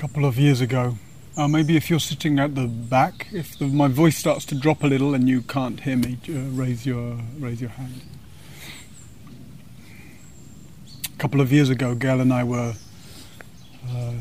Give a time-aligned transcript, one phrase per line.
[0.00, 0.96] couple of years ago.
[1.36, 4.82] Uh, maybe if you're sitting at the back, if the, my voice starts to drop
[4.82, 8.00] a little and you can't hear me, uh, raise your raise your hand.
[11.04, 12.72] A couple of years ago, Gail and I were
[13.90, 14.14] uh,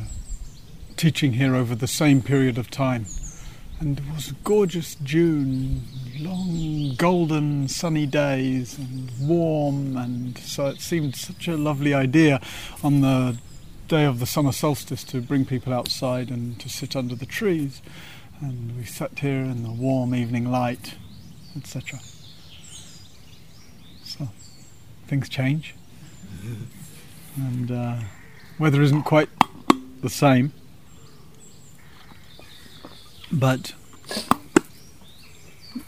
[0.98, 3.06] teaching here over the same period of time,
[3.80, 5.84] and it was a gorgeous June,
[6.20, 12.42] long golden sunny days and warm, and so it seemed such a lovely idea
[12.84, 13.38] on the
[13.90, 17.82] day of the summer solstice to bring people outside and to sit under the trees.
[18.40, 20.94] And we sat here in the warm evening light,
[21.58, 22.00] etc.
[24.04, 24.30] So
[25.08, 25.74] things change,
[27.36, 28.00] and uh,
[28.60, 29.30] weather isn't quite
[30.02, 30.54] the same,
[33.32, 33.74] but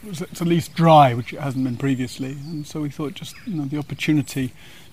[0.04, 2.32] it's at least dry, which it hasn't been previously.
[2.32, 4.52] And so we thought just you know the opportunity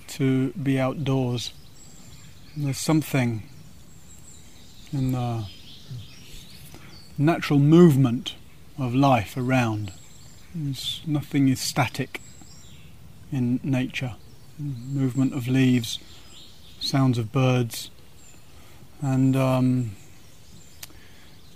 [0.10, 1.54] to be outdoors
[2.66, 3.44] there's something
[4.92, 5.46] in the
[7.18, 8.36] natural movement
[8.78, 9.94] of life around.
[10.54, 12.22] There's, nothing is static
[13.32, 14.16] in nature.
[14.58, 16.00] Movement of leaves,
[16.82, 17.92] sounds of birds,
[19.02, 19.92] and um,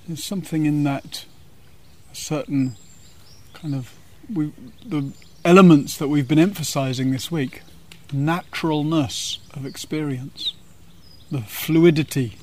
[0.07, 1.25] there's something in that
[2.13, 2.77] certain
[3.53, 3.93] kind of
[4.33, 4.53] we,
[4.85, 5.11] the
[5.43, 7.61] elements that we've been emphasizing this week
[8.13, 10.53] naturalness of experience
[11.33, 12.37] the fluidity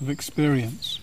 [0.00, 0.98] of experience.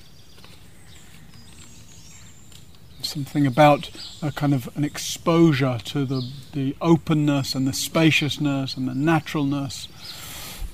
[3.04, 3.92] Something about
[4.24, 9.88] a kind of an exposure to the, the openness and the spaciousness and the naturalness,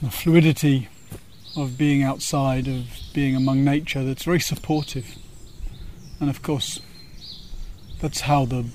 [0.01, 0.87] the fluidity
[1.57, 5.17] of being outside, of being among nature that's very supportive.
[6.21, 6.79] And of course,
[7.99, 8.65] that's how the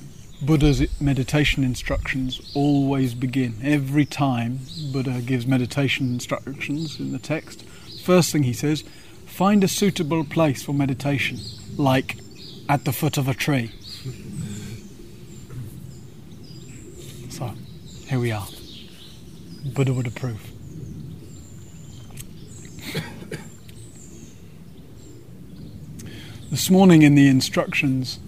[0.44, 3.54] Buddha's meditation instructions always begin.
[3.62, 4.60] Every time
[4.92, 7.62] Buddha gives meditation instructions in the text,
[8.02, 8.84] first thing he says,
[9.26, 11.38] find a suitable place for meditation,
[11.76, 12.18] like
[12.68, 13.72] at the foot of a tree.
[17.30, 17.52] So,
[18.06, 18.46] here we are.
[19.74, 20.40] Buddha would approve.
[26.52, 28.20] This morning in the instructions,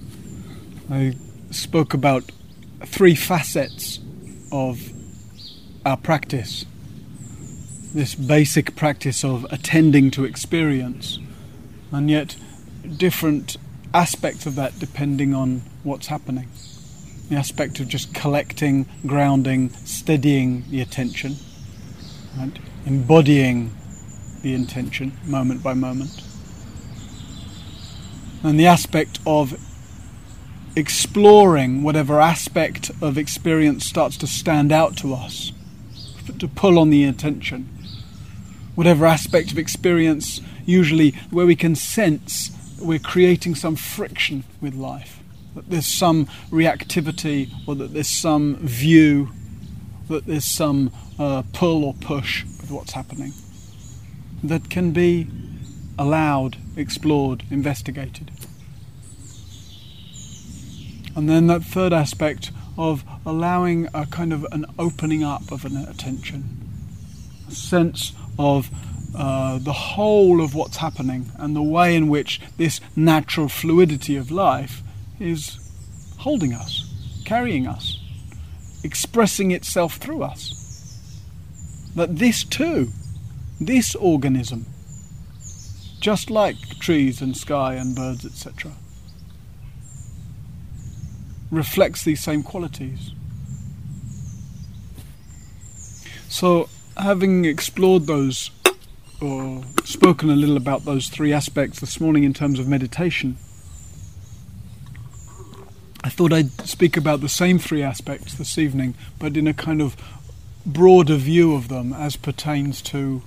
[0.91, 1.15] I
[1.51, 2.31] spoke about
[2.85, 4.01] three facets
[4.53, 4.91] of
[5.85, 6.65] our practice.
[7.95, 11.19] This basic practice of attending to experience,
[11.91, 12.37] and yet
[12.97, 13.57] different
[13.95, 16.49] aspects of that depending on what's happening.
[17.31, 21.37] The aspect of just collecting, grounding, steadying the attention,
[22.39, 23.75] and embodying
[24.43, 26.23] the intention moment by moment.
[28.45, 29.59] And the aspect of
[30.77, 35.53] exploring whatever aspect of experience starts to stand out to us,
[36.39, 37.67] to pull on the attention.
[38.75, 45.21] Whatever aspect of experience, usually where we can sense we're creating some friction with life,
[45.55, 49.31] that there's some reactivity or that there's some view,
[50.09, 53.33] that there's some uh, pull or push with what's happening,
[54.45, 55.27] that can be
[55.99, 58.31] allowed, explored, investigated.
[61.17, 65.77] And then that third aspect of allowing a kind of an opening up of an
[65.77, 66.45] attention,
[67.49, 68.71] a sense of
[69.17, 74.31] uh, the whole of what's happening and the way in which this natural fluidity of
[74.31, 74.83] life
[75.19, 75.59] is
[76.19, 76.93] holding us,
[77.25, 77.99] carrying us,
[78.85, 81.01] expressing itself through us.
[81.95, 82.89] That this too,
[83.59, 84.67] this organism,
[85.99, 88.73] just like trees and sky and birds, etc.,
[91.51, 93.13] reflects these same qualities.
[96.29, 98.51] So, having explored those,
[99.21, 103.37] or spoken a little about those three aspects this morning in terms of meditation,
[106.03, 109.83] I thought I'd speak about the same three aspects this evening, but in a kind
[109.83, 109.97] of
[110.65, 113.23] broader view of them as pertains to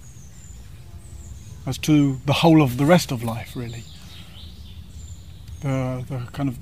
[1.65, 3.83] as to the whole of the rest of life, really.
[5.61, 6.57] The the kind of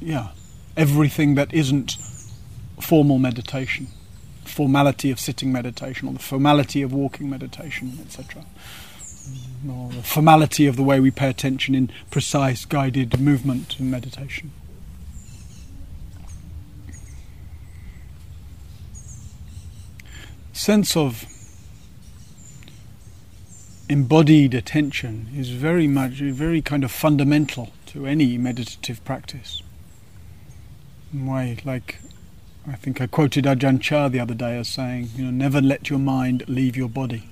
[0.00, 0.28] yeah,
[0.76, 1.96] everything that isn't
[2.80, 3.88] formal meditation,
[4.44, 8.44] formality of sitting meditation, or the formality of walking meditation, etc.,
[9.64, 9.70] mm.
[9.70, 14.52] or the formality of the way we pay attention in precise guided movement and meditation.
[20.52, 21.24] Sense of
[23.88, 29.62] embodied attention is very much, very kind of fundamental to any meditative practice.
[31.12, 31.98] Why, like,
[32.66, 35.90] I think I quoted Ajahn Chah the other day as saying, you know, never let
[35.90, 37.28] your mind leave your body.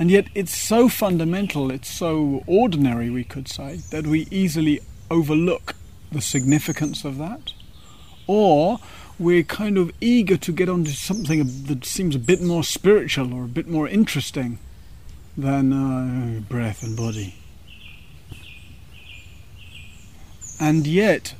[0.00, 4.80] And yet it's so fundamental, it's so ordinary, we could say, that we easily
[5.12, 5.76] overlook
[6.10, 7.52] the significance of that.
[8.26, 8.80] Or
[9.16, 13.44] we're kind of eager to get onto something that seems a bit more spiritual or
[13.44, 14.58] a bit more interesting
[15.36, 17.37] than uh, breath and body.
[20.60, 21.34] And yet,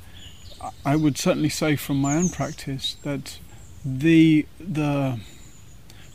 [0.84, 3.38] I would certainly say from my own practice that
[3.84, 5.18] the the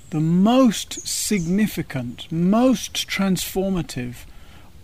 [0.10, 4.26] the most significant, most transformative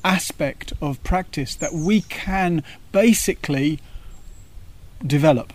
[0.03, 3.79] aspect of practice that we can basically
[5.05, 5.53] develop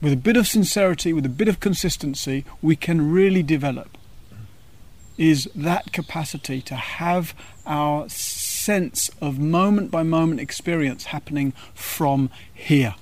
[0.00, 3.98] with a bit of sincerity, with a bit of consistency, we can really develop
[5.18, 7.34] is that capacity to have
[7.66, 8.08] our
[8.60, 12.94] sense of moment by moment experience happening from here,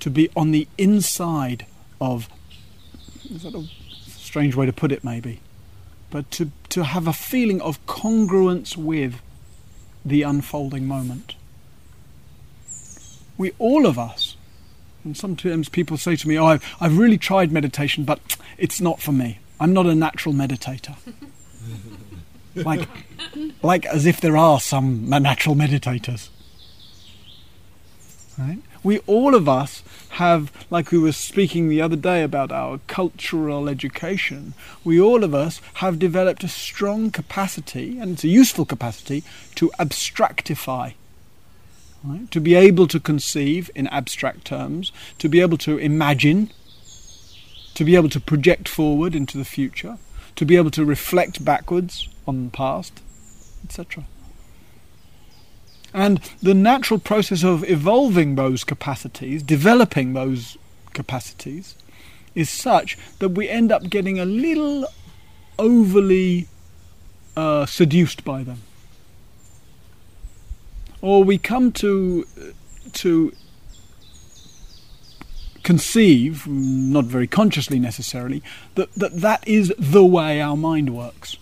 [0.00, 1.66] to be on the inside
[2.00, 2.28] of.
[3.30, 3.66] Is that a
[4.06, 5.40] strange way to put it, maybe?
[6.10, 9.20] But to, to have a feeling of congruence with
[10.04, 11.34] the unfolding moment.
[13.36, 14.36] We, all of us,
[15.04, 19.00] and sometimes people say to me, Oh, I've, I've really tried meditation, but it's not
[19.00, 19.38] for me.
[19.60, 20.96] I'm not a natural meditator.
[22.54, 22.88] like,
[23.62, 26.28] like as if there are some natural meditators.
[28.38, 28.58] Right?
[28.84, 33.68] We all of us have, like we were speaking the other day about our cultural
[33.68, 34.54] education,
[34.84, 39.24] we all of us have developed a strong capacity, and it's a useful capacity,
[39.56, 40.94] to abstractify.
[42.04, 42.30] Right?
[42.30, 46.52] To be able to conceive in abstract terms, to be able to imagine,
[47.74, 49.98] to be able to project forward into the future,
[50.36, 53.00] to be able to reflect backwards on the past,
[53.64, 54.04] etc.
[55.94, 60.58] And the natural process of evolving those capacities, developing those
[60.92, 61.74] capacities,
[62.34, 64.86] is such that we end up getting a little
[65.58, 66.46] overly
[67.36, 68.62] uh, seduced by them.
[71.00, 72.26] Or we come to,
[72.92, 73.32] to
[75.62, 78.42] conceive, not very consciously necessarily,
[78.74, 81.36] that, that that is the way our mind works.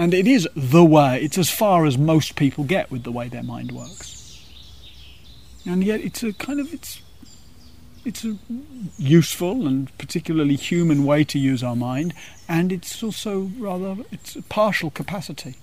[0.00, 3.28] And it is the way, it's as far as most people get with the way
[3.28, 4.42] their mind works.
[5.66, 7.02] And yet it's a kind of, it's,
[8.06, 8.38] it's a
[8.96, 12.14] useful and particularly human way to use our mind,
[12.48, 15.56] and it's also rather, it's a partial capacity.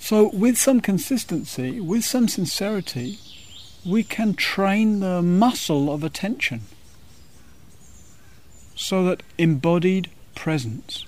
[0.00, 3.20] So with some consistency, with some sincerity,
[3.86, 6.62] we can train the muscle of attention
[8.74, 11.04] so that embodied presence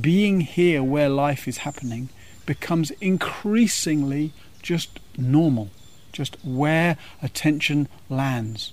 [0.00, 2.08] being here where life is happening
[2.46, 5.70] becomes increasingly just normal,
[6.12, 8.72] just where attention lands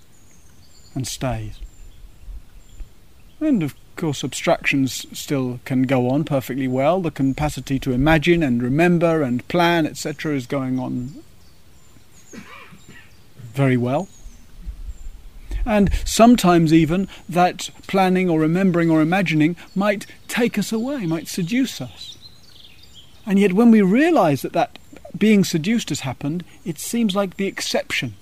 [0.94, 1.60] and stays.
[3.39, 7.01] And of course, abstractions still can go on perfectly well.
[7.01, 11.24] The capacity to imagine and remember and plan, etc., is going on
[13.54, 14.07] very well.
[15.66, 21.81] And sometimes, even, that planning or remembering or imagining might take us away, might seduce
[21.81, 22.18] us.
[23.26, 24.78] And yet, when we realize that that
[25.18, 28.14] being seduced has happened, it seems like the exception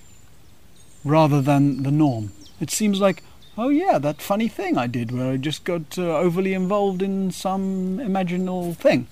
[1.03, 2.31] rather than the norm.
[2.59, 3.23] It seems like,
[3.57, 7.31] oh yeah, that funny thing I did where I just got uh, overly involved in
[7.31, 9.07] some imaginal thing.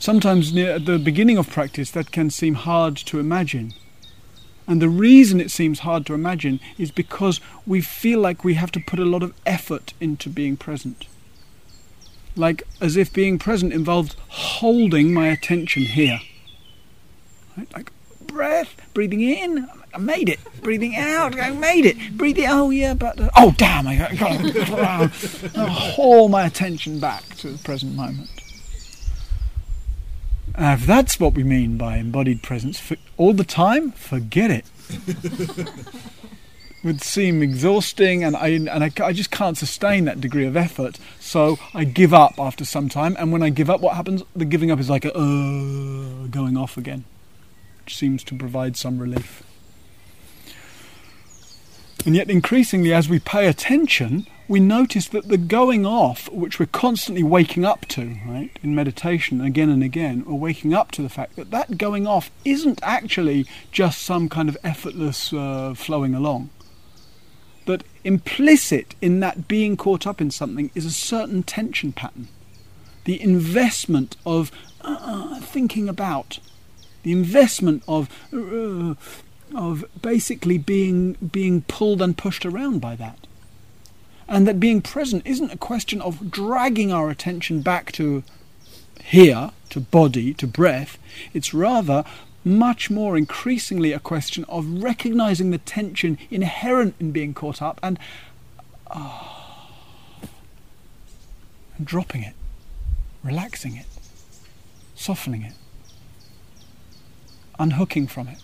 [0.00, 3.74] Sometimes near at the beginning of practice that can seem hard to imagine.
[4.68, 8.70] And the reason it seems hard to imagine is because we feel like we have
[8.72, 11.06] to put a lot of effort into being present.
[12.36, 16.20] Like as if being present involves holding my attention here.
[17.56, 17.74] Right?
[17.74, 17.92] Like
[18.26, 20.38] breath, breathing in, I made it.
[20.62, 22.16] Breathing out, I made it.
[22.18, 24.38] Breathing, oh yeah, but uh, oh damn, I got
[25.24, 28.28] to haul my attention back to the present moment.
[30.58, 34.64] Uh, if that's what we mean by embodied presence for, all the time, forget it.
[36.84, 40.98] would seem exhausting, and I and I, I, just can't sustain that degree of effort.
[41.20, 44.22] So I give up after some time, and when I give up, what happens?
[44.34, 47.04] The giving up is like a uh, going off again,
[47.84, 49.42] which seems to provide some relief.
[52.06, 56.66] And yet, increasingly, as we pay attention, we notice that the going off, which we're
[56.66, 61.10] constantly waking up to, right, in meditation again and again, or waking up to the
[61.10, 66.48] fact that that going off isn't actually just some kind of effortless uh, flowing along.
[67.66, 72.28] That implicit in that being caught up in something is a certain tension pattern.
[73.04, 74.50] The investment of
[74.80, 76.38] uh, thinking about,
[77.02, 78.94] the investment of uh,
[79.54, 83.27] of basically being being pulled and pushed around by that.
[84.28, 88.22] And that being present isn't a question of dragging our attention back to
[89.02, 90.98] here, to body, to breath.
[91.32, 92.04] It's rather
[92.44, 97.98] much more increasingly a question of recognizing the tension inherent in being caught up and,
[98.94, 99.70] oh,
[101.76, 102.34] and dropping it,
[103.22, 103.86] relaxing it,
[104.94, 105.54] softening it,
[107.58, 108.42] unhooking from it.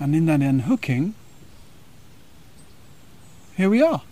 [0.00, 1.14] And in that unhooking,
[3.56, 4.02] here we are.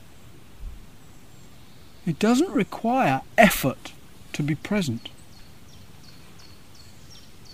[2.06, 3.92] It doesn't require effort
[4.32, 5.08] to be present.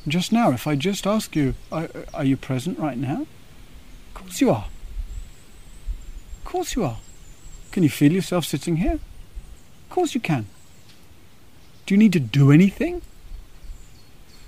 [0.09, 3.27] Just now, if I just ask you, are, are, you present right now?
[4.09, 4.67] Of course you are.
[6.39, 6.99] Of course you are.
[7.71, 8.95] Can you feel yourself sitting here?
[8.95, 10.47] Of course you can.
[11.87, 13.03] Do you need to do anything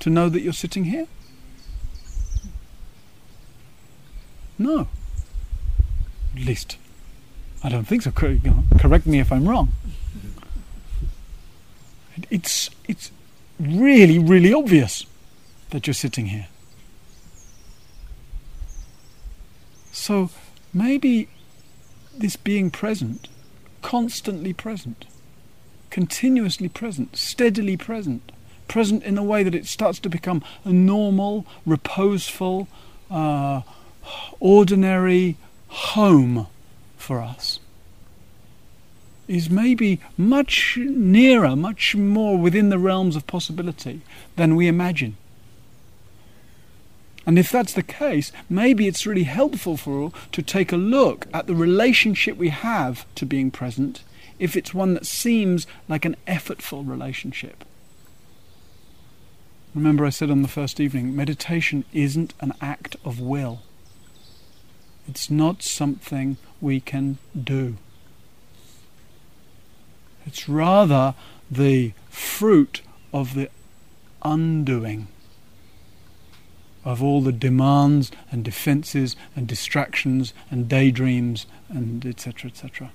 [0.01, 1.07] to know that you're sitting here?
[4.59, 4.89] No.
[6.35, 6.77] At least,
[7.65, 8.11] I don't think so.
[8.11, 9.73] Correct me if I'm wrong.
[12.31, 13.11] It's, it's
[13.61, 15.07] really, really obvious
[15.71, 16.49] that you're sitting here.
[19.93, 20.31] So
[20.75, 21.29] maybe
[22.17, 23.29] this being present,
[23.81, 25.05] constantly present,
[25.91, 28.33] continuously present, steadily present,
[28.67, 32.67] present in a way that it starts to become a normal, reposeful,
[33.11, 33.63] uh,
[34.41, 35.37] ordinary
[35.69, 36.49] home
[37.03, 37.61] for us
[39.29, 44.01] is maybe much nearer, much more within the realms of possibility
[44.37, 45.17] than we imagine.
[47.25, 51.29] And if that's the case, maybe it's really helpful for all to take a look
[51.33, 54.03] at the relationship we have to being present
[54.39, 57.65] if it's one that seems like an effortful relationship.
[59.75, 63.63] Remember, I said on the first evening, meditation isn't an act of will.
[65.09, 67.77] It's not something we can do.
[70.25, 71.15] It's rather
[71.51, 72.83] the fruit
[73.13, 73.51] of the
[74.23, 75.09] undoing
[76.85, 82.51] of all the demands and defenses and distractions and daydreams and etc.
[82.51, 82.91] etc.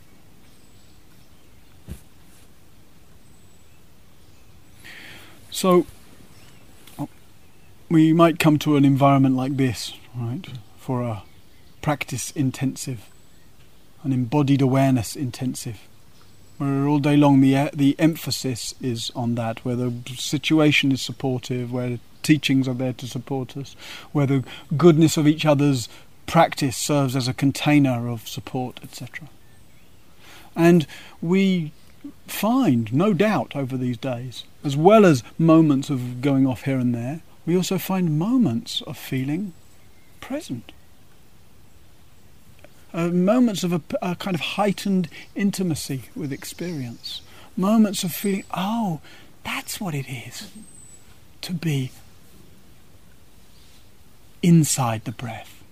[5.49, 5.87] So
[7.89, 10.45] we might come to an environment like this, right,
[10.77, 11.23] for a
[11.87, 13.09] practice intensive,
[14.03, 15.87] an embodied awareness intensive,
[16.57, 21.01] where all day long the uh, the emphasis is on that, where the situation is
[21.01, 23.73] supportive, where teachings are there to support us,
[24.11, 24.43] where the
[24.75, 25.87] goodness of each other's
[26.25, 29.29] practice serves as a container of support, etc.
[30.57, 30.85] And
[31.21, 31.71] we
[32.27, 36.93] find, no doubt, over these days, as well as moments of going off here and
[36.93, 39.53] there, we also find moments of feeling
[40.19, 40.73] present.
[42.93, 47.21] Uh, moments of a, a kind of heightened intimacy with experience.
[47.55, 49.01] Moments of feeling, oh,
[49.43, 50.51] that's what it is
[51.41, 51.91] to be
[54.41, 55.63] inside the breath.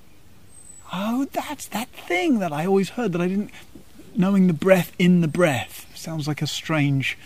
[0.93, 3.51] Oh, that's that thing that I always heard that I didn't.
[4.15, 7.17] Knowing the breath in the breath sounds like a strange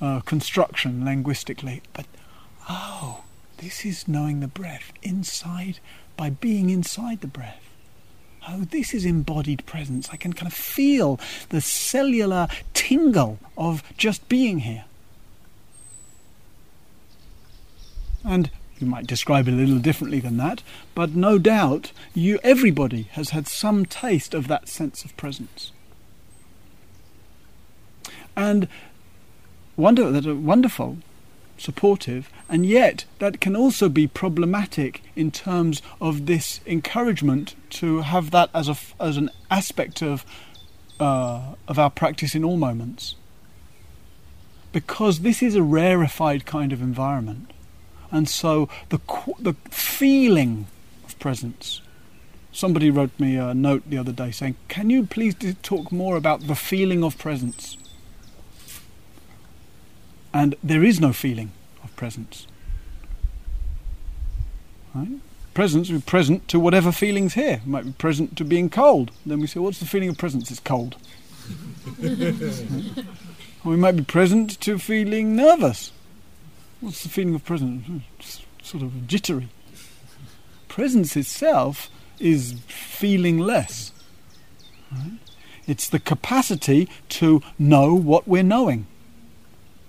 [0.00, 2.06] uh, construction linguistically, but
[2.68, 3.24] oh,
[3.58, 5.78] this is knowing the breath inside
[6.16, 7.69] by being inside the breath.
[8.48, 10.08] Oh, this is embodied presence.
[10.10, 11.20] I can kind of feel
[11.50, 14.84] the cellular tingle of just being here.
[18.24, 20.62] And you might describe it a little differently than that,
[20.94, 25.72] but no doubt you everybody has had some taste of that sense of presence.
[28.36, 28.68] And
[29.76, 30.98] wonder that wonderful,
[31.60, 38.30] supportive, and yet that can also be problematic in terms of this encouragement to have
[38.30, 40.24] that as a as an aspect of
[40.98, 43.14] uh, of our practice in all moments,
[44.72, 47.52] because this is a rarefied kind of environment
[48.10, 49.00] and so the
[49.38, 50.66] the feeling
[51.04, 51.80] of presence.
[52.52, 56.46] Somebody wrote me a note the other day saying, "Can you please talk more about
[56.46, 57.76] the feeling of presence?"
[60.32, 62.46] And there is no feeling of presence.
[64.94, 65.20] Right?
[65.54, 67.60] Presence, we're present to whatever feeling's here.
[67.64, 69.10] We might be present to being cold.
[69.26, 70.96] Then we say, "What's the feeling of presence?" It's cold.
[72.02, 72.12] or
[73.64, 75.92] we might be present to feeling nervous.
[76.80, 78.02] What's the feeling of presence?
[78.18, 79.48] It's sort of jittery.
[80.68, 83.92] Presence itself is feeling less.
[84.92, 85.18] Right?
[85.66, 88.86] It's the capacity to know what we're knowing,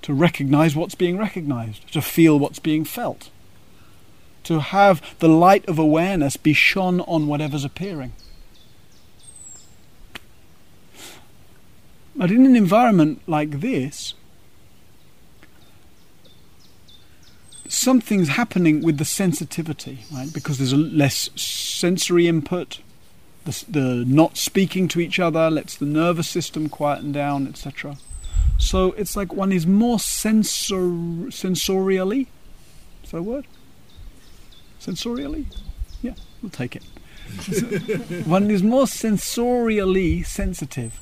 [0.01, 3.29] to recognize what's being recognized, to feel what's being felt,
[4.43, 8.13] to have the light of awareness be shone on whatever's appearing.
[12.15, 14.13] But in an environment like this,
[17.67, 20.31] something's happening with the sensitivity, right?
[20.31, 22.81] Because there's less sensory input.
[23.45, 27.97] The, the, not speaking to each other lets the nervous system quieten down, etc.
[28.57, 32.27] So it's like one is more sensor, sensorially.
[33.03, 33.47] Is that a word?
[34.79, 35.45] Sensorially?
[36.01, 36.83] Yeah, we'll take it.
[38.25, 40.99] one is more sensorially sensitive.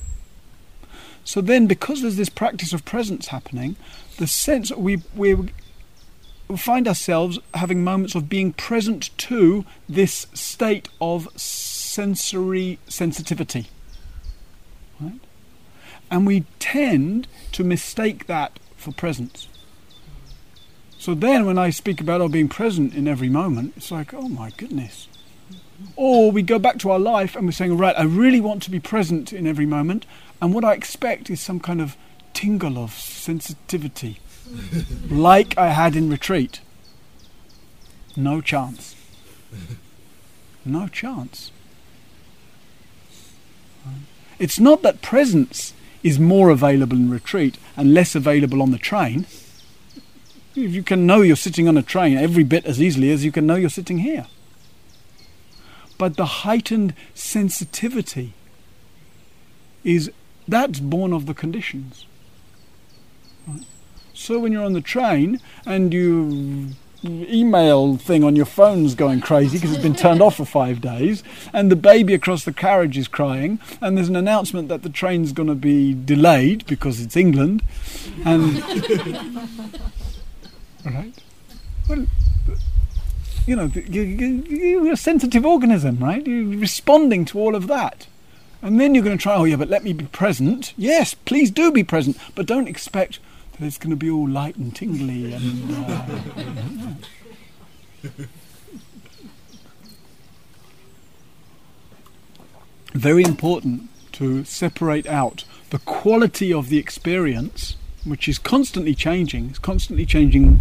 [1.23, 3.75] So then, because there's this practice of presence happening,
[4.17, 5.35] the sense we we
[6.57, 13.67] find ourselves having moments of being present to this state of sensory sensitivity.
[14.99, 15.19] Right?
[16.11, 19.47] And we tend to mistake that for presence.
[20.97, 24.27] So then, when I speak about our being present in every moment, it's like, oh
[24.27, 25.07] my goodness.
[25.95, 28.71] Or we go back to our life and we're saying, right, I really want to
[28.71, 30.05] be present in every moment,
[30.41, 31.95] and what I expect is some kind of
[32.33, 34.19] tingle of sensitivity
[35.09, 36.61] like I had in retreat.
[38.15, 38.95] No chance.
[40.65, 41.51] No chance.
[44.37, 49.25] It's not that presence is more available in retreat and less available on the train.
[50.53, 53.45] You can know you're sitting on a train every bit as easily as you can
[53.45, 54.27] know you're sitting here.
[55.97, 58.33] But the heightened sensitivity
[59.83, 60.11] is
[60.47, 62.05] that's born of the conditions.
[63.47, 63.65] Right?
[64.13, 66.71] So when you're on the train and you
[67.03, 71.23] email thing on your phone's going crazy because it's been turned off for five days,
[71.53, 75.31] and the baby across the carriage is crying, and there's an announcement that the train's
[75.31, 77.61] going to be delayed because it's England,
[78.25, 78.55] and
[80.85, 81.13] right,
[81.87, 82.05] well,
[83.45, 86.25] you know, you're a sensitive organism, right?
[86.25, 88.07] You're responding to all of that.
[88.61, 90.73] And then you're going to try, oh yeah, but let me be present.
[90.77, 93.19] Yes, please do be present, but don't expect
[93.61, 95.71] it's going to be all light and tingly and.
[95.71, 96.05] Uh,
[102.93, 109.49] Very important to separate out the quality of the experience, which is constantly changing.
[109.49, 110.59] It's constantly changing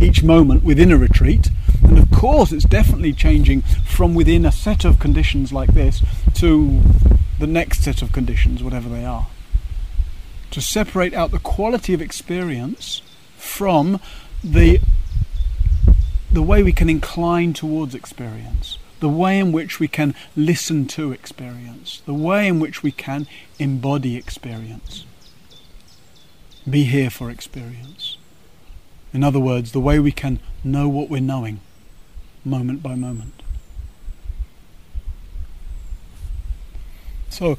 [0.00, 1.48] each moment within a retreat.
[1.82, 6.02] And of course, it's definitely changing from within a set of conditions like this
[6.34, 6.82] to
[7.38, 9.28] the next set of conditions, whatever they are
[10.50, 13.02] to separate out the quality of experience
[13.36, 14.00] from
[14.42, 14.80] the
[16.32, 21.10] the way we can incline towards experience, the way in which we can listen to
[21.10, 23.26] experience, the way in which we can
[23.58, 25.04] embody experience,
[26.68, 28.16] be here for experience.
[29.12, 31.60] In other words, the way we can know what we're knowing
[32.44, 33.42] moment by moment.
[37.28, 37.58] So,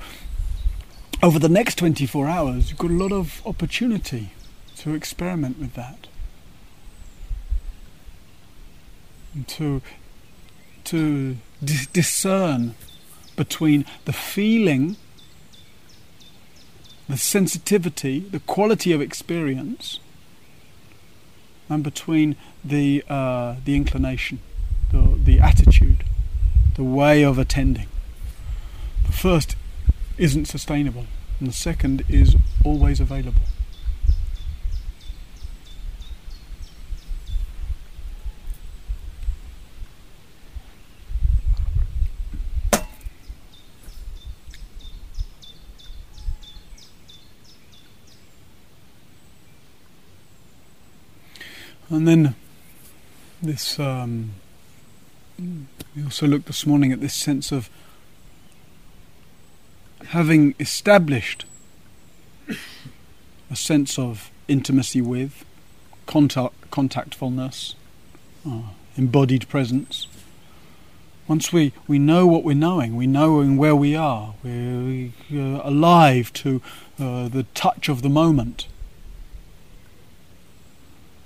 [1.24, 4.32] over the next 24 hours, you've got a lot of opportunity
[4.78, 6.08] to experiment with that.
[9.34, 9.82] And to
[10.86, 12.76] to dis- discern
[13.36, 14.98] between the feeling,
[17.08, 20.00] the sensitivity, the quality of experience,
[21.70, 24.40] and between the uh, the inclination,
[24.92, 26.04] the the attitude,
[26.76, 27.88] the way of attending.
[29.06, 29.56] The first
[30.18, 31.06] isn't sustainable,
[31.40, 33.42] and the second is always available.
[51.92, 52.36] And then
[53.44, 54.36] this, um,
[55.38, 57.70] we also looked this morning at this sense of
[60.08, 61.46] having established
[63.50, 65.46] a sense of intimacy with,
[66.06, 67.76] contact, contactfulness,
[68.48, 68.62] uh,
[68.98, 70.08] embodied presence,
[71.28, 76.34] once we, we know what we're knowing, we know where we are, we're uh, alive
[76.34, 76.62] to
[77.00, 78.68] uh, the touch of the moment,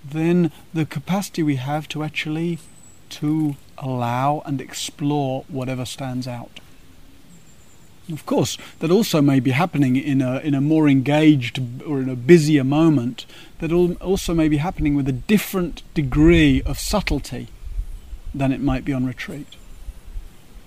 [0.04, 2.60] then the capacity we have to actually
[3.10, 6.60] to allow and explore whatever stands out.
[8.12, 12.10] Of course, that also may be happening in a, in a more engaged or in
[12.10, 13.26] a busier moment,
[13.60, 17.48] that also may be happening with a different degree of subtlety
[18.34, 19.56] than it might be on retreat.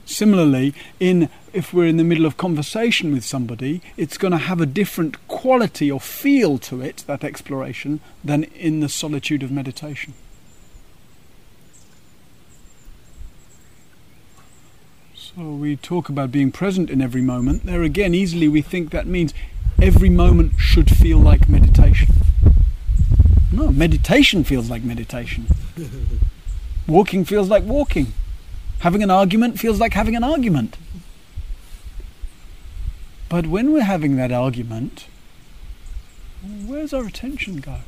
[0.05, 4.61] Similarly, in if we're in the middle of conversation with somebody, it's going to have
[4.61, 10.15] a different quality or feel to it, that exploration, than in the solitude of meditation.
[15.37, 17.65] So we talk about being present in every moment.
[17.67, 19.35] There again, easily we think that means
[19.81, 22.09] every moment should feel like meditation.
[23.53, 25.47] No, meditation feels like meditation.
[26.89, 28.15] walking feels like walking.
[28.81, 30.79] Having an argument feels like having an argument.
[33.29, 35.09] But when we're having that argument,
[36.67, 37.81] where's our attention go?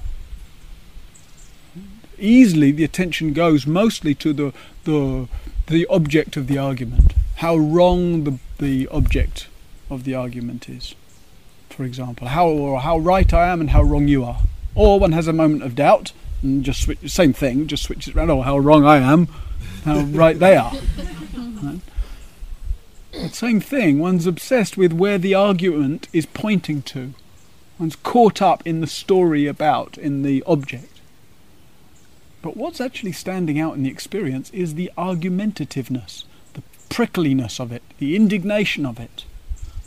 [2.18, 4.53] Easily the attention goes mostly to the,
[4.85, 5.26] the,
[5.68, 9.48] the object of the argument, how wrong the, the object
[9.88, 10.94] of the argument is,
[11.70, 14.40] for example, how, or how right I am and how wrong you are.
[14.74, 18.29] Or one has a moment of doubt and just switch, same thing, just switches around,
[18.31, 19.29] oh, how wrong I am,
[19.87, 20.72] how right they are.
[21.62, 23.33] Right?
[23.33, 27.12] Same thing, one's obsessed with where the argument is pointing to.
[27.79, 31.00] One's caught up in the story about, in the object.
[32.40, 36.24] But what's actually standing out in the experience is the argumentativeness,
[36.90, 39.24] prickliness of it, the indignation of it,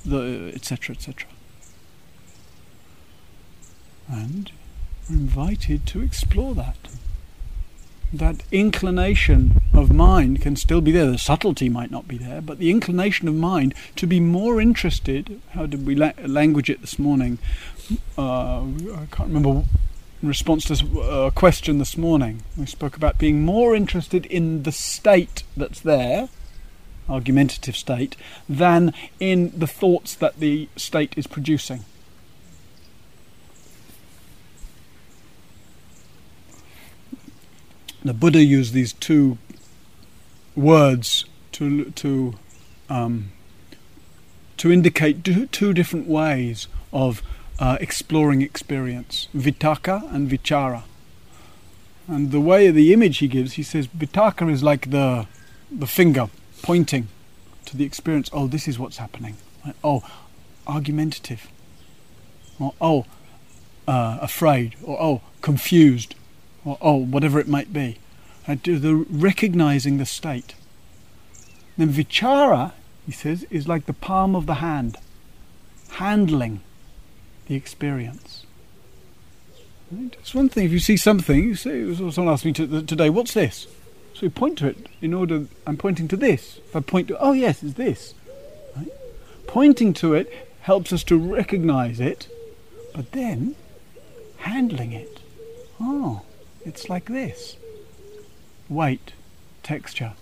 [0.03, 0.95] the etc.
[0.95, 1.29] etc.
[4.07, 4.51] And
[5.09, 6.77] we're invited to explore that
[8.13, 11.09] that inclination of mind can still be there.
[11.09, 15.41] The subtlety might not be there, but the inclination of mind to be more interested.
[15.51, 17.39] How did we la- language it this morning?
[18.17, 19.63] Uh, I can't remember.
[20.21, 24.71] In response to a question this morning, we spoke about being more interested in the
[24.71, 26.29] state that's there,
[27.13, 28.15] argumentative state,
[28.49, 31.85] than in the thoughts that the state is producing.
[38.03, 39.37] the Buddha used these two
[40.55, 42.35] words to to
[42.89, 43.31] um,
[44.57, 47.21] to indicate two different ways of
[47.59, 50.83] uh, exploring experience: vitaka and vichara.
[52.07, 55.27] And the way the image he gives, he says vitaka is like the
[55.71, 56.29] the finger
[56.63, 57.09] pointing
[57.65, 58.29] to the experience.
[58.33, 59.37] Oh, this is what's happening.
[59.83, 60.03] Oh,
[60.65, 61.47] argumentative.
[62.59, 63.05] Or oh,
[63.87, 64.75] uh, afraid.
[64.83, 66.15] Or oh, confused
[66.65, 67.97] or oh, whatever it might be,
[68.47, 70.55] and do the recognizing the state.
[71.77, 72.73] Then vichara,
[73.05, 74.97] he says, is like the palm of the hand,
[75.91, 76.61] handling
[77.47, 78.45] the experience.
[79.91, 80.15] Right?
[80.19, 83.33] It's one thing if you see something, you say, someone asked me to, today, what's
[83.33, 83.67] this?
[84.13, 86.57] So you point to it in order, I'm pointing to this.
[86.57, 88.13] If I point to, oh yes, it's this.
[88.75, 88.89] Right?
[89.47, 92.27] Pointing to it helps us to recognize it,
[92.93, 93.55] but then
[94.37, 95.19] handling it.
[95.81, 96.21] Oh,
[96.65, 97.57] it's like this
[98.69, 99.13] weight,
[99.61, 100.13] texture,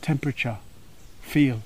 [0.00, 0.58] temperature,
[1.20, 1.62] feel.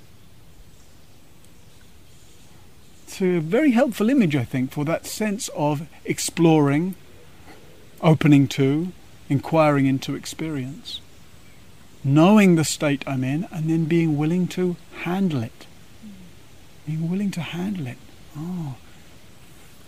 [3.04, 6.96] It's a very helpful image, I think, for that sense of exploring,
[8.02, 8.92] opening to,
[9.28, 11.00] inquiring into experience.
[12.06, 15.66] Knowing the state I'm in and then being willing to handle it.
[16.86, 17.98] Being willing to handle it.
[18.38, 18.76] Oh.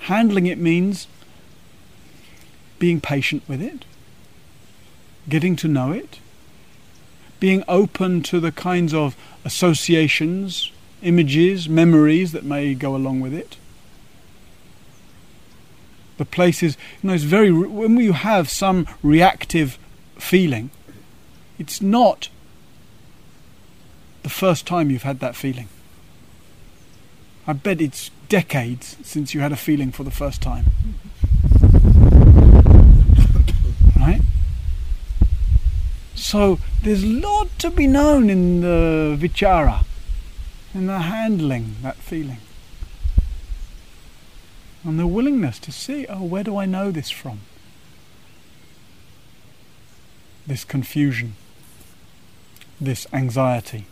[0.01, 1.07] Handling it means
[2.81, 3.85] being patient with it,
[5.29, 6.19] getting to know it,
[7.39, 13.57] being open to the kinds of associations, images, memories that may go along with it.
[16.17, 19.79] The places, you know, it's very, when you have some reactive
[20.19, 20.71] feeling,
[21.59, 22.29] it's not
[24.23, 25.69] the first time you've had that feeling.
[27.47, 30.67] I bet it's decades since you had a feeling for the first time.
[33.99, 34.21] Right?
[36.15, 39.85] So there's a lot to be known in the vichara,
[40.73, 42.39] in the handling that feeling.
[44.85, 47.41] And the willingness to see, oh, where do I know this from?
[50.47, 51.35] This confusion,
[52.81, 53.87] this anxiety,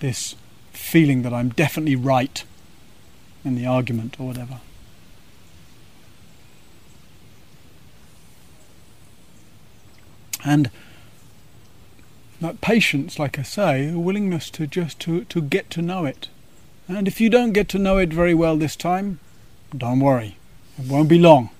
[0.00, 0.34] this
[0.72, 2.44] feeling that I'm definitely right
[3.44, 4.60] in the argument or whatever.
[10.44, 10.70] And
[12.40, 16.28] that patience, like I say, a willingness to just to, to get to know it.
[16.86, 19.18] And if you don't get to know it very well this time,
[19.76, 20.36] don't worry.
[20.78, 21.50] It won't be long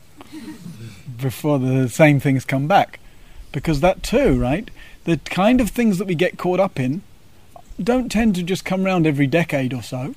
[1.21, 3.01] before the same things come back.
[3.53, 4.71] Because that too, right?
[5.05, 7.03] The kind of things that we get caught up in
[7.83, 10.15] don't tend to just come around every decade or so.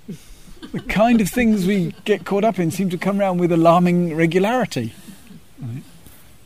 [0.71, 4.15] The kind of things we get caught up in seem to come around with alarming
[4.15, 4.93] regularity.
[5.59, 5.83] Right?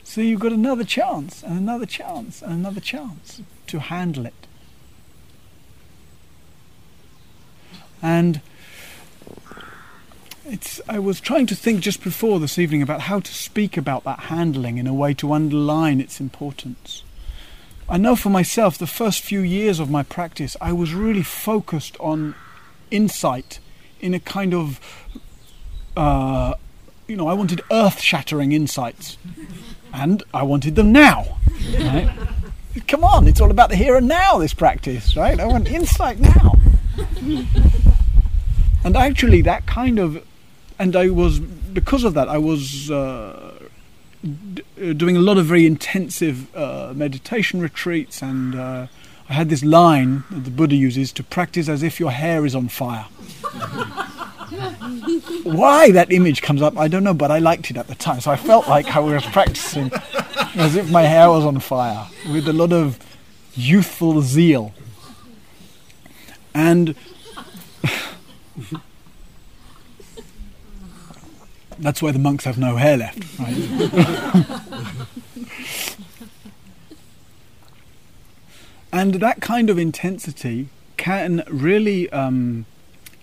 [0.04, 4.48] So you've got another chance and another chance and another chance to handle it.
[8.02, 8.42] And
[10.46, 14.04] it's, I was trying to think just before this evening about how to speak about
[14.04, 17.04] that handling in a way to underline its importance.
[17.88, 21.98] I know for myself, the first few years of my practice, I was really focused
[22.00, 22.36] on
[22.90, 23.60] insight
[24.00, 24.80] in a kind of,
[25.96, 26.56] uh,
[27.08, 29.18] you know, I wanted earth shattering insights.
[29.94, 31.38] And I wanted them now.
[31.80, 32.10] Right?
[32.88, 35.40] Come on, it's all about the here and now, this practice, right?
[35.40, 36.56] I want insight now.
[38.84, 40.26] and actually, that kind of,
[40.80, 42.90] and I was, because of that, I was.
[42.92, 43.52] Uh,
[44.26, 48.88] d- doing a lot of very intensive uh, meditation retreats, and uh,
[49.30, 52.56] I had this line that the Buddha uses to practice as if your hair is
[52.56, 53.04] on fire.
[55.44, 58.22] Why that image comes up, I don't know, but I liked it at the time.
[58.22, 59.92] So I felt like I was practicing
[60.56, 63.00] as if my hair was on fire with a lot of
[63.56, 64.74] youthful zeal.
[66.54, 66.96] And
[71.80, 73.40] That's why the monks have no hair left.
[73.40, 73.56] Right?
[78.94, 82.66] and that kind of intensity can really um,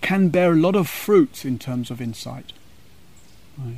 [0.03, 2.53] can bear a lot of fruits in terms of insight.
[3.57, 3.77] Right?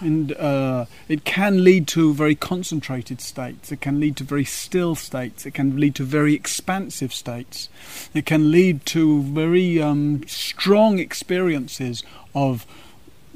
[0.00, 3.70] And uh, it can lead to very concentrated states.
[3.70, 5.46] It can lead to very still states.
[5.46, 7.68] It can lead to very expansive states.
[8.14, 12.02] It can lead to very um, strong experiences
[12.34, 12.66] of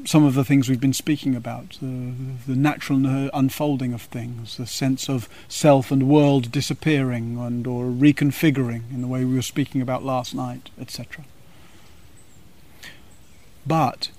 [0.04, 2.12] some of the things we've been speaking about the,
[2.46, 8.82] the natural unfolding of things, the sense of self and world disappearing and or reconfiguring
[8.92, 11.24] in the way we were speaking about last night, etc.
[13.66, 14.10] But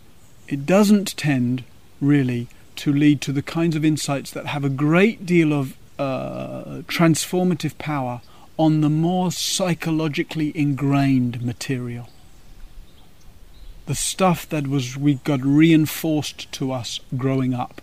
[0.47, 1.63] it doesn't tend
[2.01, 6.81] really to lead to the kinds of insights that have a great deal of uh,
[6.87, 8.21] transformative power
[8.57, 12.09] on the more psychologically ingrained material
[13.85, 17.81] the stuff that was we got reinforced to us growing up,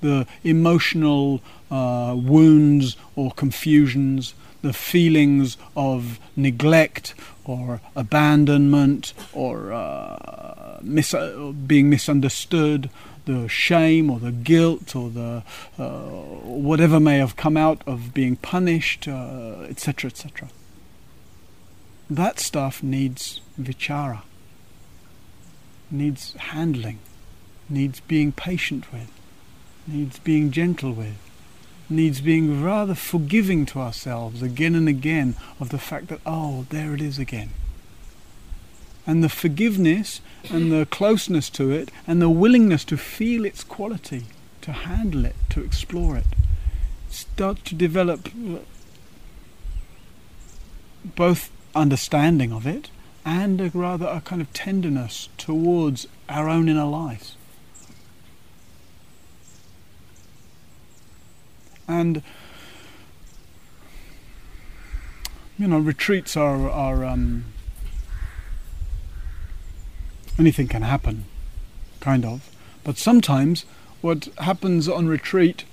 [0.00, 11.14] the emotional uh, wounds or confusions, the feelings of neglect or abandonment or uh, mis-
[11.66, 12.88] being misunderstood,
[13.26, 15.42] the shame or the guilt or the
[15.78, 20.48] uh, whatever may have come out of being punished, etc., uh, etc.
[22.08, 24.22] That stuff needs vichara
[25.90, 26.98] needs handling,
[27.68, 29.10] needs being patient with,
[29.86, 31.16] needs being gentle with,
[31.88, 36.94] needs being rather forgiving to ourselves again and again of the fact that, oh, there
[36.94, 37.50] it is again.
[39.06, 44.24] And the forgiveness and the closeness to it and the willingness to feel its quality,
[44.62, 46.24] to handle it, to explore it,
[47.10, 48.30] start to develop
[51.04, 52.90] both understanding of it
[53.24, 57.36] and a rather a kind of tenderness towards our own inner lives.
[61.88, 62.22] And
[65.58, 67.44] you know, retreats are are um,
[70.38, 71.24] anything can happen,
[72.00, 72.50] kind of.
[72.82, 73.64] But sometimes
[74.00, 75.64] what happens on retreat,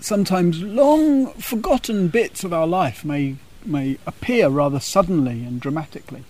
[0.00, 3.36] sometimes long forgotten bits of our life may
[3.68, 6.24] may appear rather suddenly and dramatically.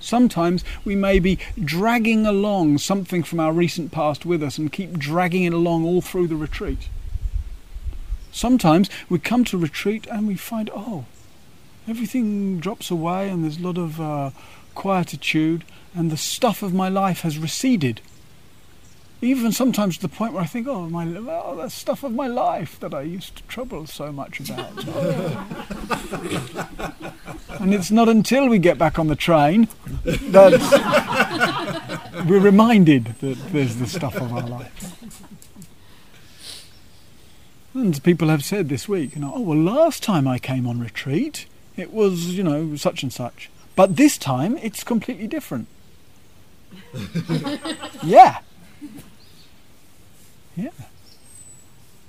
[0.00, 4.98] Sometimes we may be dragging along something from our recent past with us and keep
[4.98, 6.88] dragging it along all through the retreat.
[8.30, 11.06] Sometimes we come to retreat and we find, oh,
[11.88, 14.30] everything drops away and there's a lot of uh,
[14.74, 18.00] quietude and the stuff of my life has receded
[19.22, 22.26] even sometimes to the point where I think, oh, my, oh, the stuff of my
[22.26, 24.86] life that I used to trouble so much about.
[27.60, 29.68] and it's not until we get back on the train
[30.04, 30.52] that
[32.28, 34.92] we're reminded that there's the stuff of our life.
[37.72, 40.80] And people have said this week, you know, oh, well, last time I came on
[40.80, 43.50] retreat, it was, you know, such and such.
[43.74, 45.68] But this time, it's completely different.
[48.02, 48.38] yeah.
[50.56, 50.70] Yeah.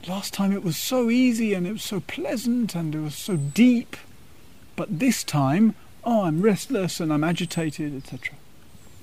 [0.08, 3.36] Last time it was so easy and it was so pleasant and it was so
[3.36, 3.98] deep.
[4.76, 8.36] But this time, oh, I'm restless and I'm agitated, etc.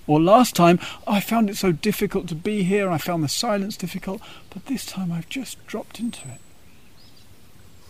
[0.07, 3.77] Or last time, I found it so difficult to be here, I found the silence
[3.77, 6.41] difficult, but this time I've just dropped into it.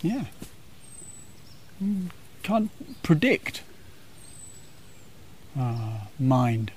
[0.02, 0.24] Yeah.
[1.82, 2.10] Mm,
[2.42, 2.70] can't
[3.02, 3.62] predict
[5.58, 6.72] uh, mind.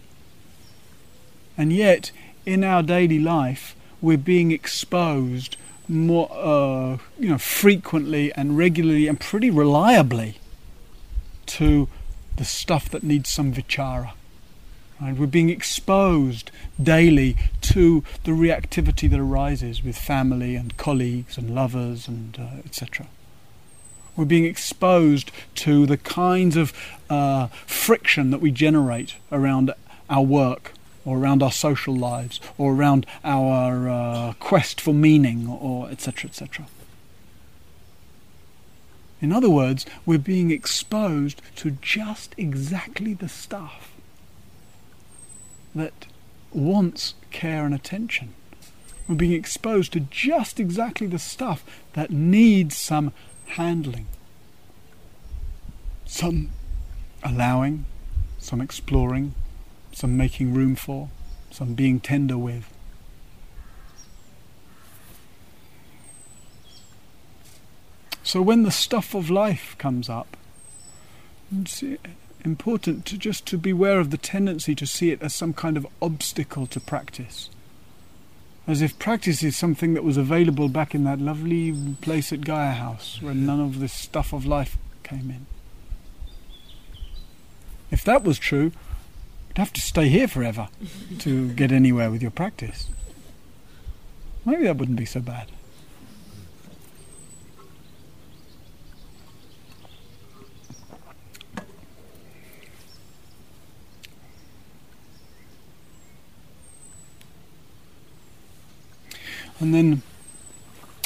[1.58, 2.12] And yet,
[2.46, 5.57] in our daily life, we're being exposed
[5.88, 10.38] more, uh, you know, frequently and regularly and pretty reliably
[11.45, 11.88] to
[12.36, 14.12] the stuff that needs some vichara.
[14.99, 15.15] Right?
[15.15, 22.07] We're being exposed daily to the reactivity that arises with family and colleagues and lovers
[22.07, 23.07] and uh, etc.
[24.15, 26.73] We're being exposed to the kinds of
[27.10, 29.71] uh, friction that we generate around
[30.10, 30.73] our work
[31.08, 36.30] or around our social lives or around our uh, quest for meaning or etc.
[36.30, 36.67] etc.
[39.22, 43.93] In other words, we're being exposed to just exactly the stuff
[45.74, 46.08] that
[46.52, 48.34] wants care and attention.
[49.08, 53.13] We're being exposed to just exactly the stuff that needs some
[53.46, 54.08] handling,
[56.06, 56.50] some
[57.24, 57.86] allowing,
[58.39, 59.34] some exploring,
[59.97, 61.10] some making room for,
[61.49, 62.71] some being tender with.
[68.21, 70.38] So when the stuff of life comes up,
[71.51, 71.83] it's
[72.45, 75.88] important to just to beware of the tendency to see it as some kind of
[75.99, 77.49] obstacle to practice.
[78.67, 82.73] As if practice is something that was available back in that lovely place at Gaia
[82.73, 85.47] House where none of this stuff of life came in.
[87.89, 88.73] If that was true,
[89.58, 90.70] you'd have to stay here forever
[91.17, 92.89] to get anywhere with your practice.
[94.46, 95.48] Maybe that wouldn't be so bad.
[109.60, 110.04] And then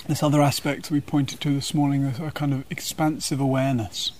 [0.08, 4.12] this other aspect we pointed to this morning, a kind of expansive awareness.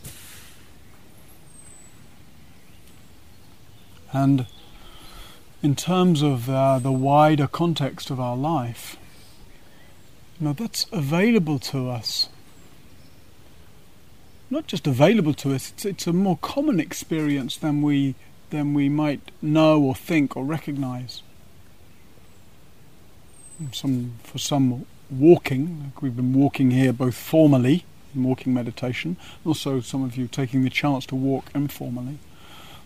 [4.14, 4.46] And
[5.64, 8.98] in terms of uh, the wider context of our life,
[10.40, 12.30] you know, that's available to us.
[14.50, 18.16] Not just available to us, it's, it's a more common experience than we,
[18.50, 21.22] than we might know or think or recognize
[23.72, 25.84] some for some walking.
[25.84, 30.28] Like we've been walking here both formally in walking meditation, and also some of you
[30.28, 32.18] taking the chance to walk informally.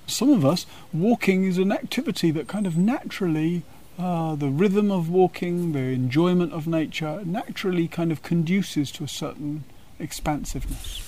[0.08, 3.64] Some of us, walking is an activity that kind of naturally,
[3.98, 9.08] uh, the rhythm of walking, the enjoyment of nature, naturally kind of conduces to a
[9.08, 9.64] certain
[10.00, 11.02] expansiveness.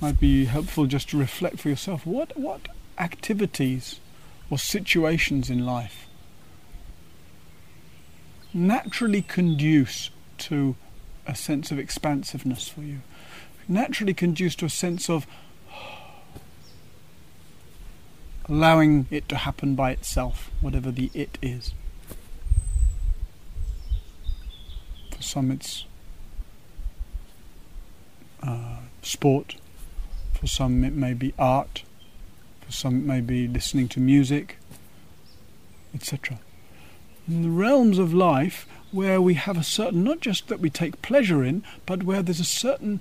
[0.00, 4.00] Might be helpful just to reflect for yourself what what activities
[4.50, 6.06] or situations in life
[8.56, 10.76] naturally conduce to
[11.26, 13.00] a sense of expansiveness for you,
[13.68, 15.26] naturally conduce to a sense of
[18.48, 21.72] allowing it to happen by itself, whatever the it is.
[25.10, 25.84] For some, it's
[28.42, 29.56] uh, sport,
[30.34, 31.82] for some, it may be art,
[32.60, 34.58] for some, it may be listening to music,
[35.94, 36.38] etc
[37.28, 41.02] in the realms of life where we have a certain, not just that we take
[41.02, 43.00] pleasure in, but where there's a certain,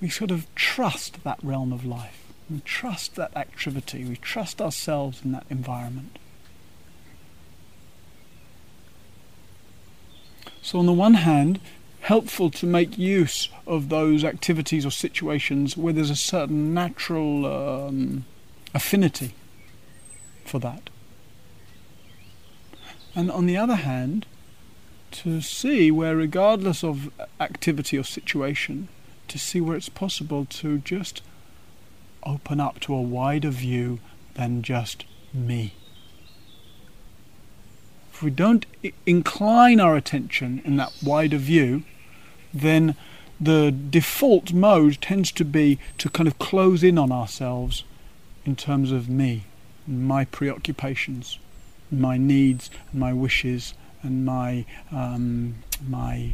[0.00, 2.21] we sort of trust that realm of life.
[2.52, 4.04] We trust that activity.
[4.04, 6.18] We trust ourselves in that environment.
[10.60, 11.60] So, on the one hand,
[12.00, 18.26] helpful to make use of those activities or situations where there's a certain natural um,
[18.74, 19.32] affinity
[20.44, 20.90] for that.
[23.14, 24.26] And on the other hand,
[25.12, 27.10] to see where, regardless of
[27.40, 28.88] activity or situation,
[29.28, 31.22] to see where it's possible to just
[32.24, 34.00] open up to a wider view
[34.34, 35.74] than just me.
[38.12, 38.66] If we don't
[39.06, 41.84] incline our attention in that wider view,
[42.52, 42.94] then
[43.40, 47.84] the default mode tends to be to kind of close in on ourselves
[48.44, 49.44] in terms of me,
[49.86, 51.38] my preoccupations,
[51.92, 55.56] my needs my wishes and my um,
[55.86, 56.32] my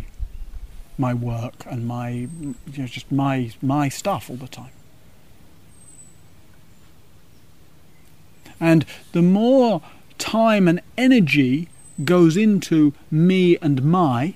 [0.96, 4.70] my work and my you know, just my my stuff all the time.
[8.60, 9.82] And the more
[10.18, 11.68] time and energy
[12.04, 14.34] goes into me and my,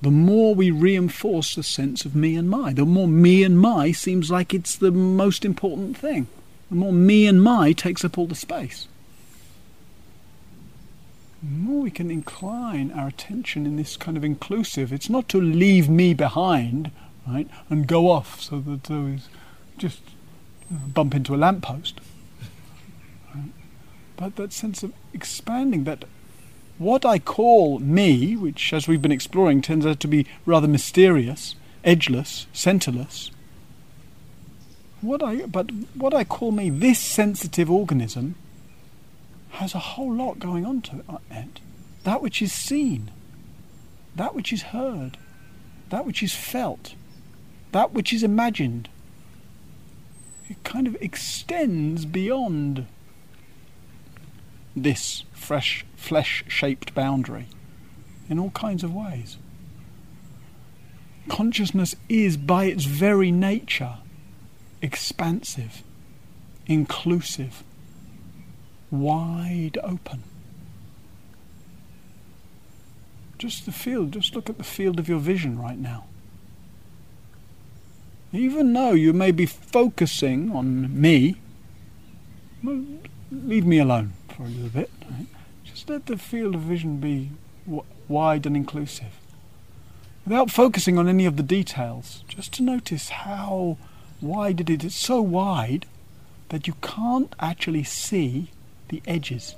[0.00, 2.72] the more we reinforce the sense of me and my.
[2.72, 6.28] The more me and my seems like it's the most important thing.
[6.70, 8.86] The more me and my takes up all the space
[11.42, 14.92] The more we can incline our attention in this kind of inclusive.
[14.92, 16.90] It's not to leave me behind,
[17.26, 19.18] right, and go off so that uh,
[19.78, 20.00] just
[20.70, 22.00] bump into a lamppost.
[24.18, 26.04] But that sense of expanding, that
[26.76, 31.54] what I call me, which as we've been exploring turns out to be rather mysterious,
[31.84, 33.30] edgeless, centerless,
[35.00, 38.34] What I but what I call me this sensitive organism
[39.50, 41.60] has a whole lot going on to it.
[42.02, 43.12] That which is seen,
[44.16, 45.16] that which is heard,
[45.90, 46.94] that which is felt,
[47.70, 48.88] that which is imagined.
[50.48, 52.86] It kind of extends beyond
[54.82, 57.46] this fresh flesh shaped boundary
[58.28, 59.36] in all kinds of ways.
[61.28, 63.96] Consciousness is, by its very nature,
[64.80, 65.82] expansive,
[66.66, 67.62] inclusive,
[68.90, 70.22] wide open.
[73.38, 76.06] Just the field, just look at the field of your vision right now.
[78.32, 81.36] Even though you may be focusing on me,
[83.30, 84.90] leave me alone for a little bit.
[85.10, 85.26] Right?
[85.64, 87.30] Just let the field of vision be
[88.08, 89.18] wide and inclusive.
[90.24, 93.76] Without focusing on any of the details, just to notice how
[94.20, 94.84] wide it is.
[94.84, 95.86] It's so wide
[96.50, 98.50] that you can't actually see
[98.88, 99.56] the edges.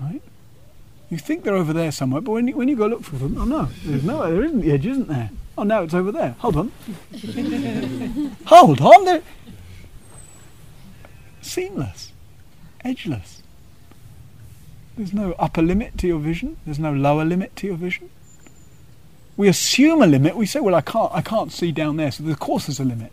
[0.00, 0.22] Right?
[1.10, 3.36] You think they're over there somewhere, but when you, when you go look for them,
[3.38, 5.30] oh no, there's no, there isn't the edge, isn't there?
[5.56, 6.34] Oh, now it's over there.
[6.38, 6.72] Hold on.
[8.46, 9.04] Hold on.
[9.04, 9.22] They're
[11.40, 12.10] seamless,
[12.84, 13.42] edgeless.
[14.96, 16.56] There's no upper limit to your vision.
[16.64, 18.10] There's no lower limit to your vision.
[19.36, 20.36] We assume a limit.
[20.36, 22.84] We say, "Well, I can't, I can't see down there." So of course there's a
[22.84, 23.12] limit,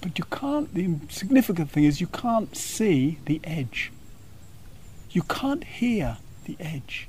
[0.00, 0.72] but you can't.
[0.72, 3.92] The significant thing is you can't see the edge.
[5.10, 7.08] You can't hear the edge.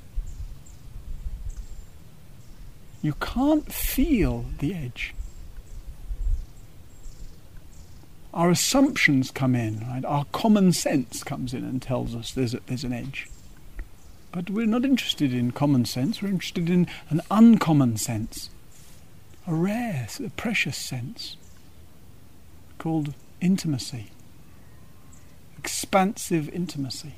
[3.02, 5.14] You can't feel the edge.
[8.34, 10.06] Our assumptions come in, right?
[10.06, 13.28] Our common sense comes in and tells us there's, a, there's an edge.
[14.32, 18.50] But we're not interested in common sense, we're interested in an uncommon sense,
[19.46, 21.36] a rare, a precious sense
[22.78, 24.08] called intimacy,
[25.58, 27.16] expansive intimacy.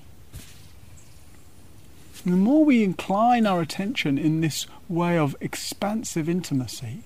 [2.23, 7.03] And the more we incline our attention in this way of expansive intimacy,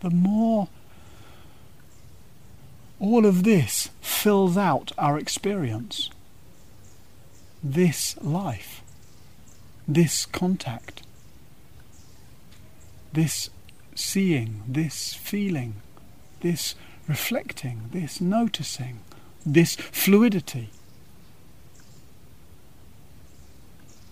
[0.00, 0.68] the more
[3.04, 6.08] all of this fills out our experience.
[7.62, 8.82] This life,
[9.86, 11.02] this contact,
[13.12, 13.50] this
[13.94, 15.74] seeing, this feeling,
[16.40, 16.74] this
[17.06, 19.00] reflecting, this noticing,
[19.44, 20.70] this fluidity.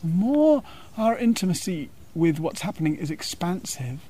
[0.03, 0.62] The more
[0.99, 4.01] our intimacy with what's happening is expansive,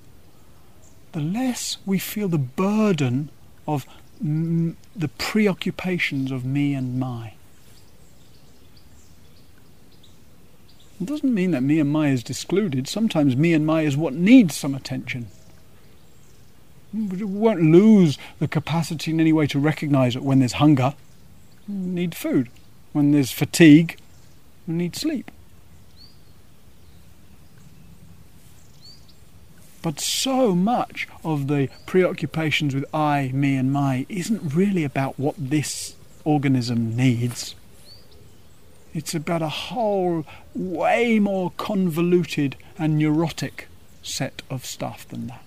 [1.12, 3.30] the less we feel the burden
[3.68, 3.86] of
[4.22, 7.34] m- the preoccupations of me and my.
[11.00, 12.86] It doesn't mean that me and my is excluded.
[12.86, 15.26] Sometimes me and my is what needs some attention.
[16.92, 20.94] We won't lose the capacity in any way to recognize it when there's hunger.
[21.68, 22.50] We need food.
[22.92, 23.98] When there's fatigue,
[24.68, 25.30] we need sleep.
[29.82, 35.34] But so much of the preoccupations with I, me, and my isn't really about what
[35.36, 37.56] this organism needs.
[38.94, 40.24] It's about a whole,
[40.54, 43.66] way more convoluted and neurotic
[44.02, 45.44] set of stuff than that.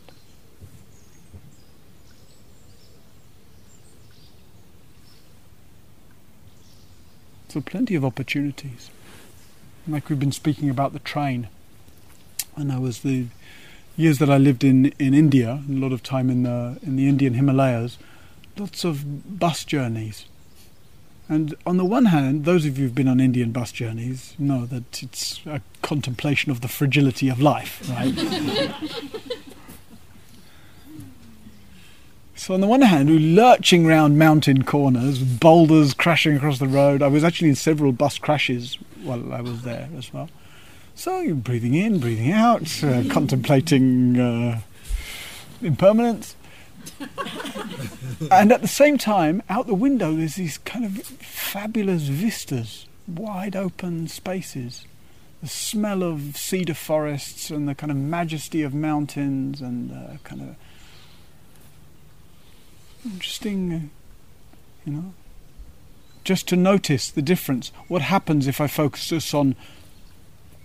[7.49, 8.89] So, plenty of opportunities.
[9.87, 11.47] Like we've been speaking about the train.
[12.57, 13.27] And I was the
[13.95, 17.07] years that I lived in, in India, a lot of time in the in the
[17.07, 17.97] Indian Himalayas,
[18.57, 20.25] lots of bus journeys.
[21.27, 24.67] And on the one hand, those of you who've been on Indian bus journeys know
[24.67, 28.13] that it's a contemplation of the fragility of life, right?
[32.35, 37.01] so on the one hand, we're lurching round mountain corners, boulders crashing across the road.
[37.01, 40.29] I was actually in several bus crashes while I was there as well.
[40.97, 44.61] So you're breathing in, breathing out, uh, contemplating uh,
[45.61, 46.37] impermanence.
[48.31, 53.57] and at the same time, out the window, there's these kind of fabulous vistas, wide
[53.57, 54.85] open spaces.
[55.41, 60.41] The smell of cedar forests and the kind of majesty of mountains and uh, kind
[60.41, 60.55] of
[63.03, 63.79] interesting, uh,
[64.85, 65.13] you know,
[66.23, 67.73] just to notice the difference.
[67.89, 69.57] What happens if I focus just on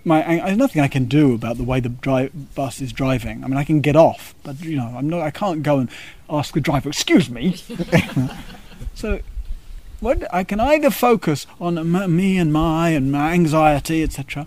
[0.05, 3.45] my I, there's nothing I can do about the way the dri- bus is driving.
[3.45, 5.21] I mean, I can get off, but you know, I'm not.
[5.21, 5.91] I can't go and
[6.29, 7.57] ask the driver, "Excuse me."
[8.95, 9.21] so,
[10.01, 14.47] what I can either focus on me and my and my anxiety, etc.,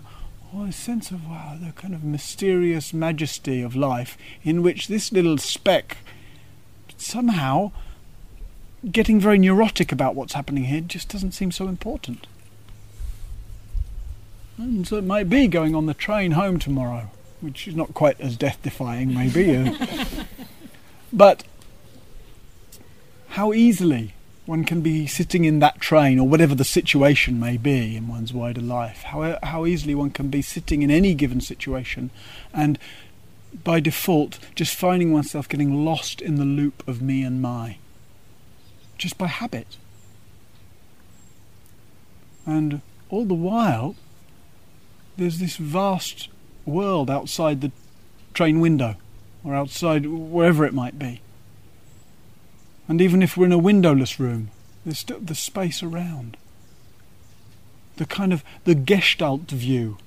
[0.54, 5.12] or a sense of wow, the kind of mysterious majesty of life, in which this
[5.12, 5.98] little speck
[6.96, 7.72] somehow
[8.90, 12.26] getting very neurotic about what's happening here just doesn't seem so important.
[14.56, 18.20] And so it might be going on the train home tomorrow, which is not quite
[18.20, 19.56] as death defying, maybe.
[19.56, 19.74] uh,
[21.12, 21.44] but
[23.30, 24.14] how easily
[24.46, 28.32] one can be sitting in that train, or whatever the situation may be in one's
[28.32, 32.10] wider life, how, how easily one can be sitting in any given situation
[32.52, 32.78] and
[33.62, 37.78] by default just finding oneself getting lost in the loop of me and my,
[38.98, 39.76] just by habit.
[42.44, 43.96] And all the while,
[45.16, 46.28] there's this vast
[46.66, 47.72] world outside the
[48.32, 48.96] train window
[49.44, 51.20] or outside wherever it might be.
[52.88, 54.50] And even if we're in a windowless room,
[54.84, 56.36] there's still the space around.
[57.96, 59.98] The kind of the gestalt view,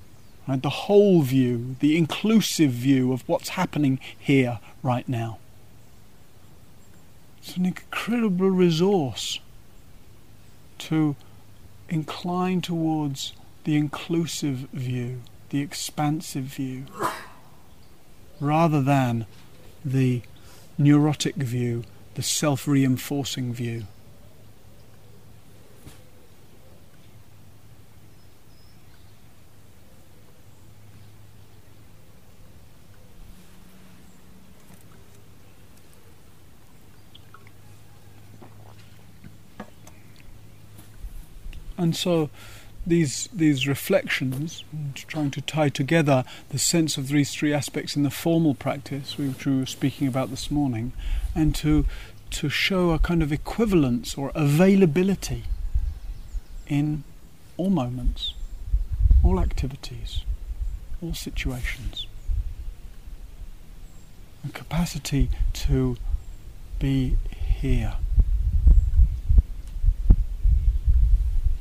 [0.46, 0.60] right?
[0.60, 5.38] the whole view, the inclusive view of what's happening here right now.
[7.38, 9.40] It's an incredible resource
[10.78, 11.16] to
[11.88, 13.32] incline towards
[13.68, 16.86] the inclusive view, the expansive view,
[18.40, 19.26] rather than
[19.84, 20.22] the
[20.78, 23.84] neurotic view the self reinforcing view.
[41.76, 42.30] And so
[42.88, 44.64] these these reflections,
[44.94, 49.46] trying to tie together the sense of these three aspects in the formal practice which
[49.46, 50.92] we were speaking about this morning,
[51.34, 51.84] and to
[52.30, 55.44] to show a kind of equivalence or availability
[56.66, 57.04] in
[57.56, 58.34] all moments,
[59.24, 60.22] all activities,
[61.02, 62.06] all situations.
[64.46, 65.96] A capacity to
[66.78, 67.16] be
[67.60, 67.94] here.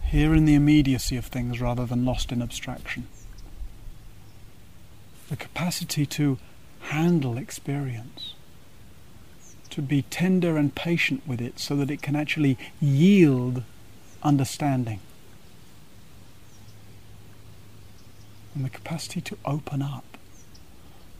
[0.08, 3.08] Here in the immediacy of things rather than lost in abstraction.
[5.28, 6.38] The capacity to
[6.80, 8.34] handle experience.
[9.72, 13.64] To be tender and patient with it so that it can actually yield
[14.24, 15.02] understanding.
[18.56, 20.18] And the capacity to open up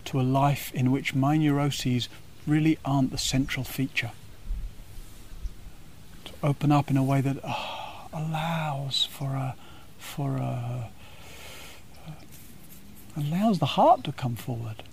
[0.06, 2.08] to a life in which my neuroses
[2.48, 4.12] really aren't the central feature.
[6.24, 7.38] To open up in a way that.
[7.44, 7.77] Oh,
[8.14, 9.56] allows for a
[9.98, 10.90] for a
[13.18, 14.84] allows the heart to come forward.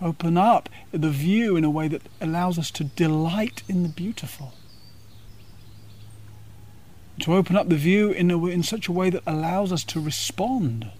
[0.00, 4.52] Open up the view in a way that allows us to delight in the beautiful.
[7.20, 10.00] To open up the view in, a, in such a way that allows us to
[10.00, 10.90] respond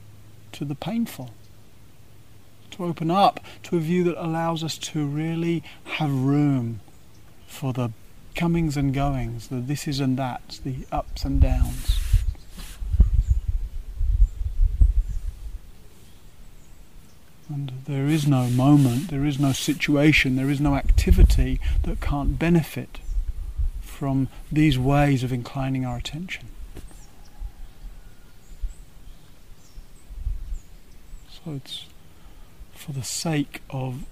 [0.53, 1.31] to the painful.
[2.73, 6.81] To open up to a view that allows us to really have room
[7.47, 7.91] for the
[8.35, 12.01] comings and goings, the thises and that's, the ups and downs.
[17.51, 22.39] And there is no moment, there is no situation, there is no activity that can't
[22.39, 23.01] benefit
[23.83, 26.47] from these ways of inclining our attention.
[31.29, 31.85] So it's
[32.73, 34.07] for the sake of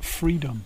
[0.00, 0.64] freedom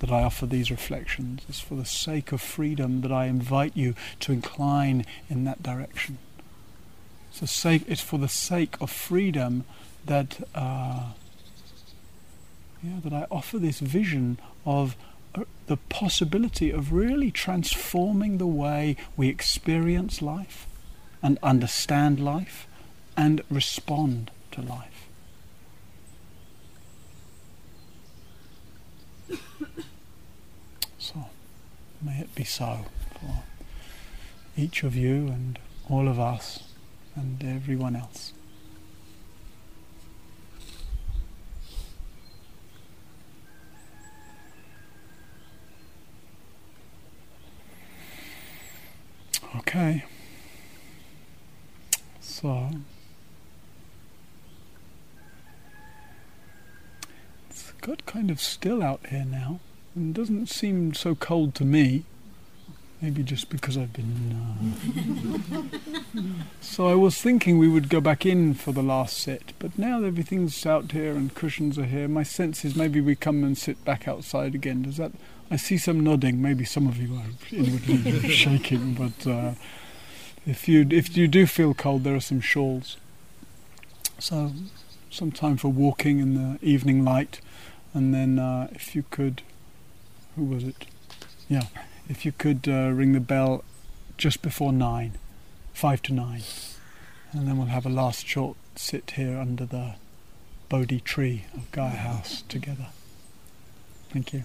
[0.00, 1.42] that I offer these reflections.
[1.48, 6.18] It's for the sake of freedom that I invite you to incline in that direction.
[7.30, 9.64] It's, sake, it's for the sake of freedom
[10.04, 11.12] that, uh,
[12.82, 14.96] yeah, that I offer this vision of
[15.34, 20.66] uh, the possibility of really transforming the way we experience life
[21.22, 22.66] and understand life
[23.16, 25.06] and respond to life.
[32.02, 33.42] May it be so for
[34.56, 36.60] each of you and all of us
[37.14, 38.32] and everyone else.
[49.56, 50.04] Okay.
[52.20, 52.70] So
[57.48, 59.60] it's got kind of still out here now.
[59.96, 62.04] It doesn't seem so cold to me.
[63.02, 64.36] Maybe just because I've been.
[65.54, 65.62] Uh...
[66.60, 70.02] so I was thinking we would go back in for the last sit, but now
[70.02, 72.08] everything's out here and cushions are here.
[72.08, 74.82] My sense is maybe we come and sit back outside again.
[74.82, 75.12] Does that?
[75.50, 76.42] I see some nodding.
[76.42, 79.54] Maybe some of you are inwardly shaking, but uh,
[80.46, 82.98] if you if you do feel cold, there are some shawls.
[84.18, 84.52] So,
[85.10, 87.40] some time for walking in the evening light,
[87.94, 89.40] and then uh, if you could
[90.36, 90.86] who was it?
[91.48, 91.64] Yeah.
[92.08, 93.64] if you could uh, ring the bell
[94.16, 95.12] just before nine,
[95.72, 96.42] five to nine,
[97.32, 99.94] and then we'll have a last short sit here under the
[100.68, 102.88] Bodhi tree of Gaia House together.
[104.10, 104.44] Thank you.